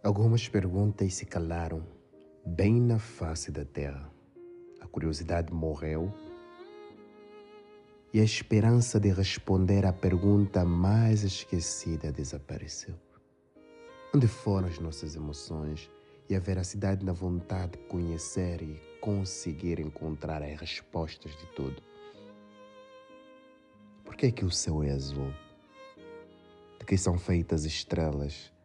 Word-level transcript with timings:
Algumas 0.00 0.48
perguntas 0.48 1.14
se 1.14 1.26
calaram 1.26 1.84
bem 2.46 2.80
na 2.80 3.00
face 3.00 3.50
da 3.50 3.64
terra. 3.64 4.08
A 4.80 4.86
curiosidade 4.86 5.52
morreu 5.52 6.14
e 8.14 8.20
a 8.20 8.24
esperança 8.24 9.00
de 9.00 9.10
responder 9.10 9.84
à 9.84 9.92
pergunta 9.92 10.64
mais 10.64 11.24
esquecida 11.24 12.12
desapareceu. 12.12 12.94
Onde 14.14 14.28
foram 14.28 14.68
as 14.68 14.78
nossas 14.78 15.16
emoções 15.16 15.90
e 16.28 16.36
a 16.36 16.38
veracidade 16.38 17.04
na 17.04 17.12
vontade 17.12 17.72
de 17.72 17.78
conhecer 17.88 18.62
e 18.62 18.80
conseguir 19.00 19.80
encontrar 19.80 20.44
as 20.44 20.60
respostas 20.60 21.32
de 21.32 21.46
tudo? 21.56 21.82
Por 24.04 24.14
que 24.14 24.26
é 24.26 24.30
que 24.30 24.44
o 24.44 24.50
céu 24.50 24.80
é 24.80 24.92
azul? 24.92 25.34
De 26.78 26.86
que 26.86 26.96
são 26.96 27.18
feitas 27.18 27.64
estrelas? 27.64 28.56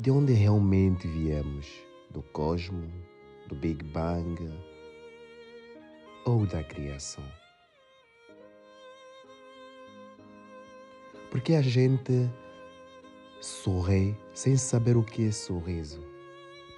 De 0.00 0.12
onde 0.12 0.32
realmente 0.32 1.08
viemos? 1.08 1.66
Do 2.08 2.22
cosmo? 2.22 2.88
Do 3.48 3.56
Big 3.56 3.82
Bang? 3.82 4.48
Ou 6.24 6.46
da 6.46 6.62
criação? 6.62 7.24
Porque 11.32 11.54
a 11.54 11.62
gente 11.62 12.30
sorri 13.40 14.16
sem 14.32 14.56
saber 14.56 14.96
o 14.96 15.02
que 15.02 15.26
é 15.26 15.32
sorriso. 15.32 16.00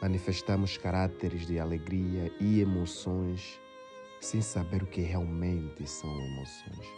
Manifestamos 0.00 0.78
caráteres 0.78 1.46
de 1.46 1.58
alegria 1.58 2.32
e 2.40 2.62
emoções 2.62 3.60
sem 4.18 4.40
saber 4.40 4.82
o 4.82 4.86
que 4.86 5.02
realmente 5.02 5.86
são 5.86 6.10
emoções. 6.10 6.88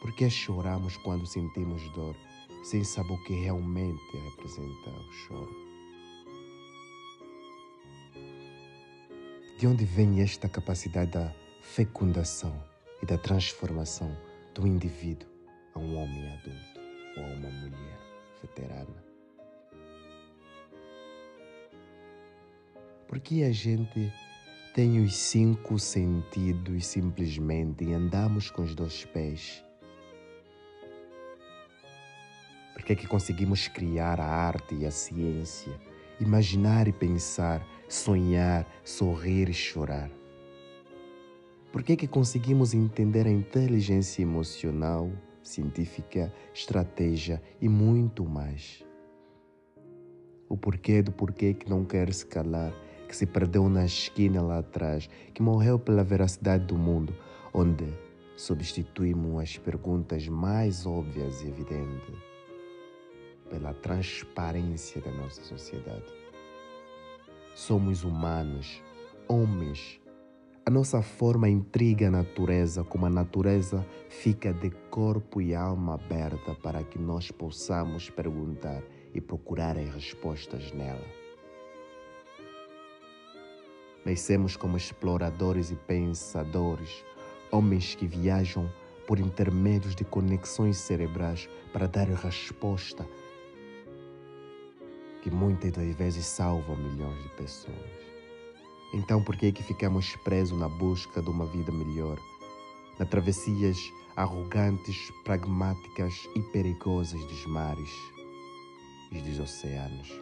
Porque 0.00 0.28
choramos 0.28 0.96
quando 0.96 1.24
sentimos 1.24 1.88
dor 1.92 2.16
sem 2.64 2.82
saber 2.82 3.12
o 3.12 3.24
que 3.24 3.34
realmente 3.34 4.16
representa 4.16 4.90
o 4.90 5.12
choro. 5.12 5.54
De 9.58 9.66
onde 9.68 9.84
vem 9.84 10.20
esta 10.20 10.48
capacidade 10.48 11.12
da 11.12 11.32
fecundação 11.62 12.60
e 13.00 13.06
da 13.06 13.16
transformação 13.16 14.16
do 14.52 14.66
indivíduo? 14.66 15.34
a 15.74 15.78
um 15.78 15.96
homem 15.96 16.28
adulto 16.32 16.80
ou 17.16 17.24
a 17.24 17.26
uma 17.26 17.50
mulher 17.50 17.98
veterana. 18.40 19.04
Porque 23.08 23.42
a 23.42 23.52
gente 23.52 24.12
tem 24.74 25.00
os 25.02 25.14
cinco 25.14 25.78
sentidos 25.78 26.74
e 26.74 26.80
simplesmente 26.80 27.92
andamos 27.92 28.50
com 28.50 28.62
os 28.62 28.74
dois 28.74 29.04
pés? 29.04 29.64
Porque 32.84 32.92
é 32.92 32.96
que 32.96 33.06
conseguimos 33.06 33.66
criar 33.66 34.20
a 34.20 34.26
arte 34.26 34.74
e 34.74 34.84
a 34.84 34.90
ciência, 34.90 35.72
imaginar 36.20 36.86
e 36.86 36.92
pensar, 36.92 37.66
sonhar, 37.88 38.68
sorrir 38.84 39.48
e 39.48 39.54
chorar? 39.54 40.10
Por 41.72 41.82
que 41.82 41.94
é 41.94 41.96
que 41.96 42.06
conseguimos 42.06 42.74
entender 42.74 43.26
a 43.26 43.30
inteligência 43.30 44.20
emocional? 44.20 45.10
científica, 45.42 46.30
estratégia 46.52 47.42
e 47.58 47.70
muito 47.70 48.22
mais. 48.22 48.84
O 50.46 50.54
porquê 50.54 51.00
do 51.00 51.10
porquê 51.10 51.54
que 51.54 51.70
não 51.70 51.86
quer 51.86 52.12
se 52.12 52.26
calar, 52.26 52.74
que 53.08 53.16
se 53.16 53.24
perdeu 53.24 53.66
na 53.66 53.86
esquina 53.86 54.42
lá 54.42 54.58
atrás, 54.58 55.08
que 55.32 55.42
morreu 55.42 55.78
pela 55.78 56.04
veracidade 56.04 56.66
do 56.66 56.76
mundo, 56.76 57.16
onde 57.52 57.86
substituímos 58.36 59.42
as 59.42 59.56
perguntas 59.56 60.28
mais 60.28 60.84
óbvias 60.84 61.42
e 61.42 61.48
evidentes 61.48 62.33
pela 63.54 63.72
transparência 63.72 65.00
da 65.00 65.12
nossa 65.12 65.40
sociedade. 65.44 66.12
Somos 67.54 68.02
humanos, 68.02 68.82
homens, 69.28 70.00
a 70.66 70.70
nossa 70.70 71.00
forma 71.00 71.48
intriga 71.48 72.08
a 72.08 72.10
natureza, 72.10 72.82
como 72.82 73.06
a 73.06 73.10
natureza 73.10 73.86
fica 74.08 74.52
de 74.52 74.70
corpo 74.90 75.40
e 75.40 75.54
alma 75.54 75.94
aberta 75.94 76.52
para 76.56 76.82
que 76.82 76.98
nós 76.98 77.30
possamos 77.30 78.10
perguntar 78.10 78.82
e 79.14 79.20
procurar 79.20 79.78
as 79.78 79.88
respostas 79.94 80.72
nela. 80.72 81.06
Nascemos 84.04 84.56
como 84.56 84.76
exploradores 84.76 85.70
e 85.70 85.76
pensadores, 85.76 87.04
homens 87.52 87.94
que 87.94 88.06
viajam 88.08 88.68
por 89.06 89.20
intermédios 89.20 89.94
de 89.94 90.04
conexões 90.04 90.78
cerebrais 90.78 91.48
para 91.72 91.86
dar 91.86 92.08
resposta 92.08 93.06
que 95.24 95.30
muitas 95.30 95.72
das 95.72 95.96
vezes 95.96 96.26
salvam 96.26 96.76
milhões 96.76 97.22
de 97.22 97.30
pessoas. 97.30 97.90
Então 98.92 99.24
por 99.24 99.34
que 99.34 99.46
é 99.46 99.52
que 99.52 99.62
ficamos 99.62 100.14
presos 100.16 100.56
na 100.58 100.68
busca 100.68 101.22
de 101.22 101.30
uma 101.30 101.46
vida 101.46 101.72
melhor? 101.72 102.18
Na 102.98 103.06
travessias 103.06 103.78
arrogantes, 104.16 105.10
pragmáticas 105.24 106.12
e 106.36 106.42
perigosas 106.52 107.24
dos 107.24 107.46
mares 107.46 107.88
e 109.10 109.18
dos 109.18 109.40
oceanos? 109.40 110.12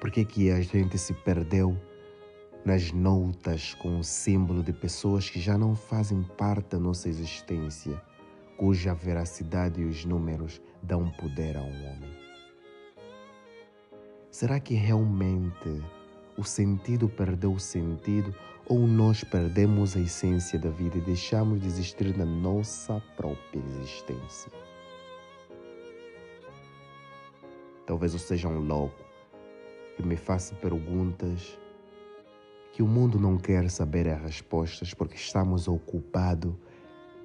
Por 0.00 0.10
que 0.10 0.20
é 0.20 0.24
que 0.24 0.50
a 0.50 0.62
gente 0.62 0.96
se 0.96 1.12
perdeu 1.12 1.76
nas 2.64 2.90
notas 2.92 3.74
com 3.74 3.98
o 3.98 4.02
símbolo 4.04 4.62
de 4.62 4.72
pessoas 4.72 5.28
que 5.28 5.38
já 5.38 5.58
não 5.58 5.76
fazem 5.76 6.22
parte 6.22 6.70
da 6.70 6.78
nossa 6.78 7.10
existência, 7.10 8.00
cuja 8.60 8.92
veracidade 8.92 9.80
e 9.80 9.86
os 9.86 10.04
números 10.04 10.60
dão 10.82 11.08
poder 11.12 11.56
a 11.56 11.62
um 11.62 11.86
homem? 11.86 12.14
Será 14.30 14.60
que 14.60 14.74
realmente 14.74 15.82
o 16.36 16.44
sentido 16.44 17.08
perdeu 17.08 17.54
o 17.54 17.58
sentido 17.58 18.34
ou 18.68 18.80
nós 18.80 19.24
perdemos 19.24 19.96
a 19.96 20.00
essência 20.00 20.58
da 20.58 20.68
vida 20.68 20.98
e 20.98 21.00
deixamos 21.00 21.62
de 21.62 21.68
existir 21.68 22.14
na 22.14 22.26
nossa 22.26 23.02
própria 23.16 23.62
existência? 23.78 24.52
Talvez 27.86 28.12
eu 28.12 28.18
seja 28.18 28.46
um 28.46 28.60
louco 28.60 29.02
e 29.98 30.02
me 30.02 30.16
faça 30.16 30.54
perguntas 30.56 31.58
que 32.74 32.82
o 32.82 32.86
mundo 32.86 33.18
não 33.18 33.38
quer 33.38 33.70
saber 33.70 34.06
as 34.06 34.20
respostas 34.20 34.92
porque 34.92 35.16
estamos 35.16 35.66
ocupados 35.66 36.52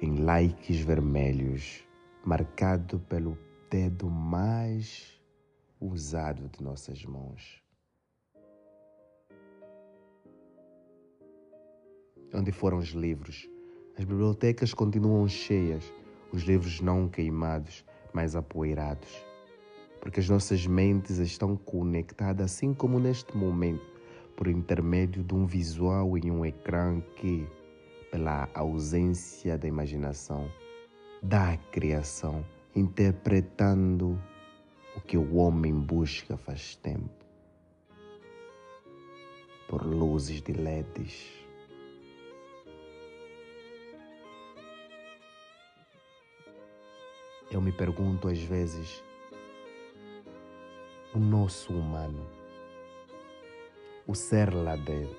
em 0.00 0.16
likes 0.22 0.80
vermelhos, 0.80 1.84
marcado 2.24 3.00
pelo 3.00 3.36
dedo 3.68 4.08
mais 4.08 5.20
usado 5.80 6.48
de 6.48 6.62
nossas 6.62 7.04
mãos. 7.04 7.62
Onde 12.32 12.52
foram 12.52 12.78
os 12.78 12.90
livros? 12.90 13.48
As 13.98 14.04
bibliotecas 14.04 14.72
continuam 14.72 15.26
cheias, 15.26 15.92
os 16.32 16.42
livros 16.42 16.80
não 16.80 17.08
queimados, 17.08 17.84
mas 18.12 18.36
apoeirados. 18.36 19.24
Porque 20.00 20.20
as 20.20 20.28
nossas 20.28 20.64
mentes 20.64 21.18
estão 21.18 21.56
conectadas, 21.56 22.52
assim 22.52 22.72
como 22.72 23.00
neste 23.00 23.36
momento, 23.36 23.84
por 24.36 24.46
intermédio 24.46 25.24
de 25.24 25.34
um 25.34 25.44
visual 25.44 26.16
em 26.16 26.30
um 26.30 26.44
ecrã 26.44 27.00
que, 27.16 27.48
pela 28.10 28.48
ausência 28.54 29.58
da 29.58 29.66
imaginação, 29.66 30.50
da 31.22 31.56
criação, 31.70 32.44
interpretando 32.74 34.20
o 34.96 35.00
que 35.00 35.16
o 35.16 35.36
homem 35.36 35.74
busca 35.74 36.36
faz 36.36 36.74
tempo. 36.76 37.24
Por 39.68 39.84
luzes 39.84 40.40
de 40.40 40.52
LEDs. 40.52 41.38
Eu 47.50 47.60
me 47.60 47.72
pergunto 47.72 48.28
às 48.28 48.38
vezes, 48.38 49.02
o 51.14 51.18
nosso 51.18 51.72
humano, 51.72 52.26
o 54.06 54.14
ser 54.14 54.54
lá 54.54 54.76
dentro, 54.76 55.16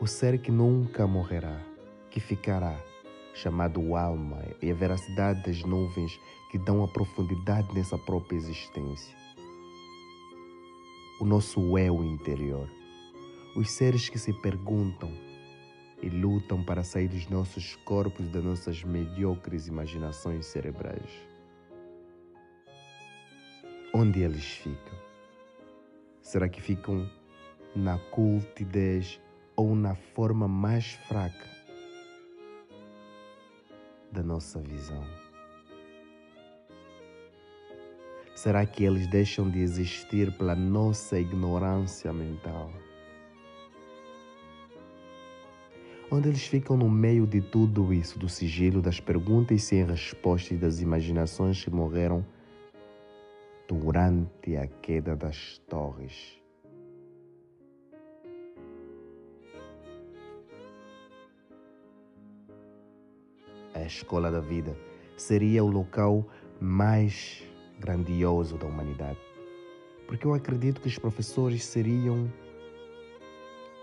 o 0.00 0.06
ser 0.06 0.38
que 0.38 0.50
nunca 0.50 1.06
morrerá, 1.06 1.73
que 2.14 2.20
ficará, 2.20 2.80
chamado 3.34 3.96
alma, 3.96 4.40
e 4.62 4.70
a 4.70 4.74
veracidade 4.74 5.42
das 5.42 5.64
nuvens 5.64 6.20
que 6.48 6.56
dão 6.56 6.84
a 6.84 6.86
profundidade 6.86 7.74
nessa 7.74 7.98
própria 7.98 8.36
existência. 8.36 9.12
O 11.20 11.24
nosso 11.24 11.76
eu 11.76 12.04
interior. 12.04 12.70
Os 13.56 13.68
seres 13.72 14.08
que 14.08 14.16
se 14.16 14.32
perguntam 14.32 15.10
e 16.00 16.08
lutam 16.08 16.62
para 16.62 16.84
sair 16.84 17.08
dos 17.08 17.28
nossos 17.28 17.74
corpos 17.84 18.28
das 18.28 18.44
nossas 18.44 18.84
mediocres 18.84 19.66
imaginações 19.66 20.46
cerebrais. 20.46 21.10
Onde 23.92 24.20
eles 24.20 24.44
ficam? 24.44 24.98
Será 26.22 26.48
que 26.48 26.62
ficam 26.62 27.10
na 27.74 27.98
cultidez 27.98 29.20
ou 29.56 29.74
na 29.74 29.96
forma 29.96 30.46
mais 30.46 30.92
fraca 31.08 31.53
da 34.14 34.22
nossa 34.22 34.60
visão? 34.60 35.04
Será 38.36 38.64
que 38.64 38.84
eles 38.84 39.08
deixam 39.08 39.50
de 39.50 39.58
existir 39.58 40.30
pela 40.38 40.54
nossa 40.54 41.18
ignorância 41.18 42.12
mental? 42.12 42.70
Onde 46.10 46.28
eles 46.28 46.46
ficam 46.46 46.76
no 46.76 46.88
meio 46.88 47.26
de 47.26 47.40
tudo 47.40 47.92
isso, 47.92 48.16
do 48.16 48.28
sigilo 48.28 48.80
das 48.80 49.00
perguntas 49.00 49.64
sem 49.64 49.84
respostas 49.84 50.52
e 50.52 50.60
das 50.60 50.80
imaginações 50.80 51.64
que 51.64 51.70
morreram 51.70 52.24
durante 53.66 54.56
a 54.56 54.68
queda 54.68 55.16
das 55.16 55.58
torres. 55.68 56.43
A 63.74 63.82
escola 63.82 64.30
da 64.30 64.40
vida 64.40 64.76
seria 65.16 65.64
o 65.64 65.68
local 65.68 66.24
mais 66.60 67.42
grandioso 67.80 68.56
da 68.56 68.66
humanidade. 68.66 69.18
Porque 70.06 70.26
eu 70.26 70.32
acredito 70.32 70.80
que 70.80 70.86
os 70.86 70.98
professores 70.98 71.64
seriam 71.64 72.32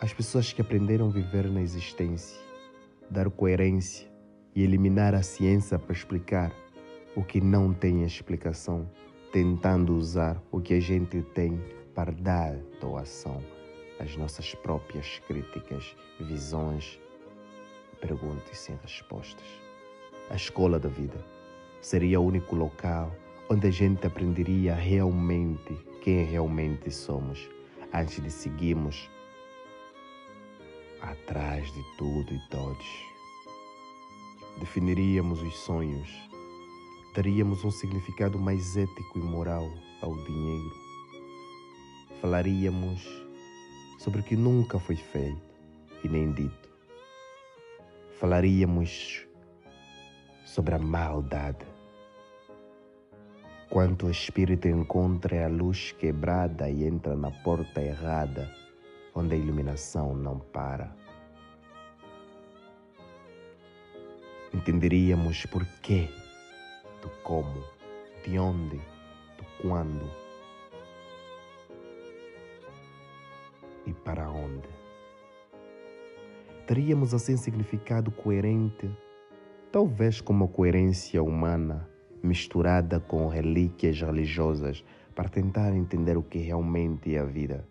as 0.00 0.12
pessoas 0.12 0.52
que 0.52 0.60
aprenderam 0.60 1.08
a 1.08 1.10
viver 1.10 1.50
na 1.50 1.60
existência, 1.60 2.40
dar 3.10 3.28
coerência 3.30 4.08
e 4.54 4.62
eliminar 4.62 5.14
a 5.14 5.22
ciência 5.22 5.78
para 5.78 5.92
explicar 5.92 6.52
o 7.16 7.24
que 7.24 7.40
não 7.40 7.74
tem 7.74 8.04
explicação, 8.04 8.88
tentando 9.32 9.96
usar 9.96 10.40
o 10.50 10.60
que 10.60 10.74
a 10.74 10.80
gente 10.80 11.22
tem 11.34 11.60
para 11.94 12.12
dar 12.12 12.54
doação 12.80 13.42
às 13.98 14.16
nossas 14.16 14.54
próprias 14.54 15.20
críticas, 15.26 15.96
visões, 16.20 17.00
perguntas 18.00 18.58
sem 18.58 18.76
respostas. 18.82 19.71
A 20.32 20.34
escola 20.34 20.78
da 20.78 20.88
vida 20.88 21.22
seria 21.82 22.18
o 22.18 22.24
único 22.24 22.56
local 22.56 23.14
onde 23.50 23.66
a 23.66 23.70
gente 23.70 24.06
aprenderia 24.06 24.74
realmente 24.74 25.76
quem 26.00 26.24
realmente 26.24 26.90
somos 26.90 27.50
antes 27.92 28.22
de 28.22 28.30
seguirmos 28.30 29.10
atrás 31.02 31.70
de 31.74 31.84
tudo 31.98 32.32
e 32.32 32.40
todos. 32.48 32.86
Definiríamos 34.58 35.42
os 35.42 35.54
sonhos, 35.54 36.08
daríamos 37.14 37.62
um 37.62 37.70
significado 37.70 38.38
mais 38.38 38.74
ético 38.74 39.18
e 39.18 39.22
moral 39.22 39.70
ao 40.00 40.16
dinheiro. 40.24 40.72
Falaríamos 42.22 43.06
sobre 43.98 44.20
o 44.22 44.24
que 44.24 44.34
nunca 44.34 44.78
foi 44.78 44.96
feito 44.96 45.42
e 46.02 46.08
nem 46.08 46.32
dito. 46.32 46.70
Falaríamos 48.18 49.30
sobre 50.54 50.74
a 50.74 50.78
maldade 50.78 51.72
Quanto 53.72 54.04
o 54.04 54.10
espírito 54.10 54.68
encontra 54.68 55.46
a 55.46 55.48
luz 55.48 55.92
quebrada 55.92 56.68
e 56.68 56.84
entra 56.84 57.16
na 57.16 57.30
porta 57.30 57.80
errada, 57.80 58.54
onde 59.14 59.34
a 59.34 59.38
iluminação 59.38 60.14
não 60.14 60.38
para. 60.38 60.94
Entenderíamos 64.52 65.46
por 65.46 65.64
quê, 65.80 66.10
do 67.00 67.08
como, 67.22 67.64
de 68.22 68.38
onde, 68.38 68.76
do 68.76 69.44
quando 69.62 70.04
e 73.86 73.94
para 73.94 74.28
onde. 74.28 74.68
Teríamos 76.66 77.14
assim 77.14 77.38
significado 77.38 78.10
coerente, 78.10 78.94
talvez 79.72 80.20
como 80.20 80.44
a 80.44 80.48
coerência 80.48 81.22
humana 81.22 81.88
misturada 82.22 83.00
com 83.00 83.26
relíquias 83.26 84.00
religiosas 84.00 84.84
para 85.14 85.30
tentar 85.30 85.74
entender 85.74 86.16
o 86.16 86.22
que 86.22 86.38
realmente 86.38 87.16
é 87.16 87.18
a 87.18 87.24
vida. 87.24 87.66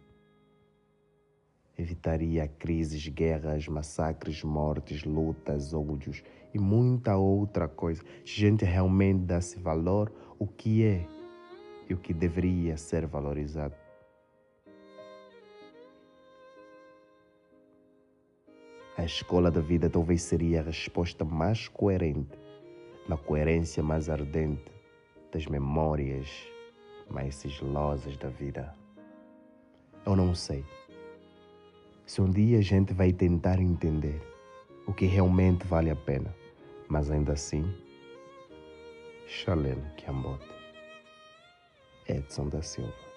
Evitaria 1.77 2.47
crises, 2.47 3.07
guerras, 3.07 3.67
massacres, 3.67 4.43
mortes, 4.43 5.03
lutas, 5.03 5.73
ódios 5.73 6.23
e 6.53 6.59
muita 6.59 7.15
outra 7.15 7.67
coisa. 7.67 8.03
Gente 8.25 8.65
realmente 8.65 9.23
dá-se 9.25 9.59
valor 9.59 10.11
o 10.37 10.47
que 10.47 10.83
é 10.83 11.05
e 11.87 11.93
o 11.93 11.97
que 11.97 12.13
deveria 12.13 12.77
ser 12.77 13.05
valorizado. 13.05 13.80
A 18.97 19.05
escola 19.05 19.49
da 19.49 19.61
vida 19.61 19.89
talvez 19.89 20.21
seria 20.21 20.59
a 20.59 20.63
resposta 20.63 21.23
mais 21.23 21.67
coerente 21.67 22.37
na 23.07 23.17
coerência 23.17 23.81
mais 23.81 24.09
ardente 24.09 24.71
das 25.31 25.45
memórias 25.47 26.27
mais 27.09 27.35
sigilosas 27.35 28.17
da 28.17 28.29
vida. 28.29 28.75
Eu 30.05 30.15
não 30.15 30.35
sei 30.35 30.63
se 32.05 32.21
um 32.21 32.29
dia 32.29 32.59
a 32.59 32.61
gente 32.61 32.93
vai 32.93 33.13
tentar 33.13 33.59
entender 33.59 34.21
o 34.85 34.93
que 34.93 35.05
realmente 35.05 35.65
vale 35.65 35.89
a 35.89 35.95
pena, 35.95 36.35
mas 36.89 37.09
ainda 37.09 37.33
assim, 37.33 37.73
Shalem 39.25 39.81
Kiambot, 39.95 40.43
Edson 42.07 42.49
da 42.49 42.61
Silva. 42.61 43.10